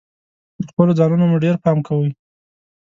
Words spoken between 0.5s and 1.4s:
پر خپلو ځانونو مو